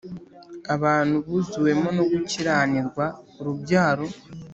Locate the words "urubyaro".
3.39-4.05